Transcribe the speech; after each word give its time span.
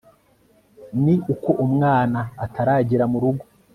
ni 1.03 1.15
uko 1.33 1.49
umwana 1.65 2.19
ataragera 2.45 3.05
mu 3.11 3.17
rugo 3.23 3.43